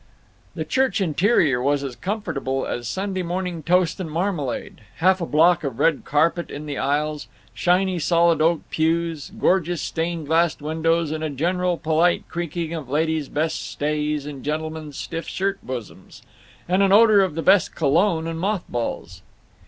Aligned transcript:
The 0.55 0.65
church 0.65 0.99
interior 0.99 1.61
was 1.61 1.83
as 1.83 1.95
comfortable 1.95 2.65
as 2.65 2.87
Sunday 2.87 3.21
morning 3.21 3.61
toast 3.61 3.99
and 3.99 4.09
marmalade—half 4.09 5.21
a 5.21 5.27
block 5.27 5.63
of 5.63 5.77
red 5.77 6.05
carpet 6.05 6.49
in 6.49 6.65
the 6.65 6.75
aisles; 6.79 7.27
shiny 7.53 7.99
solid 7.99 8.41
oak 8.41 8.61
pews, 8.71 9.31
gorgeous 9.39 9.79
stained 9.79 10.25
glass 10.25 10.59
windows, 10.59 11.11
and 11.11 11.23
a 11.23 11.29
general 11.29 11.77
polite 11.77 12.27
creaking 12.29 12.73
of 12.73 12.89
ladies' 12.89 13.29
best 13.29 13.69
stays 13.69 14.25
and 14.25 14.43
gentlemen's 14.43 14.97
stiff 14.97 15.27
shirt 15.27 15.59
bosoms, 15.61 16.23
and 16.67 16.81
an 16.81 16.91
odor 16.91 17.21
of 17.21 17.35
the 17.35 17.43
best 17.43 17.75
cologne 17.75 18.25
and 18.25 18.39
moth 18.39 18.63
balls. 18.67 19.21